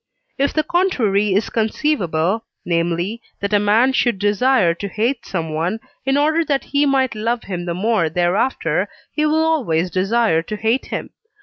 If 0.35 0.51
the 0.51 0.63
contrary 0.63 1.35
is 1.35 1.51
conceivable, 1.51 2.43
namely, 2.65 3.21
that 3.39 3.53
a 3.53 3.59
man 3.59 3.93
should 3.93 4.17
desire 4.17 4.73
to 4.73 4.87
hate 4.87 5.27
someone, 5.27 5.79
in 6.05 6.17
order 6.17 6.43
that 6.43 6.63
he 6.63 6.87
might 6.87 7.13
love 7.13 7.43
him 7.43 7.65
the 7.67 7.75
more 7.75 8.09
thereafter, 8.09 8.89
he 9.11 9.27
will 9.27 9.45
always 9.45 9.91
desire 9.91 10.41
to 10.41 10.55
hate 10.55 10.87
him. 10.87 11.11